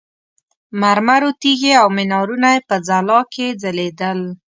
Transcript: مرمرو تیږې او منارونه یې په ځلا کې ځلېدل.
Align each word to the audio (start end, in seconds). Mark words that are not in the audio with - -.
مرمرو 0.81 1.29
تیږې 1.41 1.73
او 1.81 1.87
منارونه 1.97 2.49
یې 2.55 2.59
په 2.67 2.75
ځلا 2.87 3.19
کې 3.33 3.47
ځلېدل. 3.61 4.19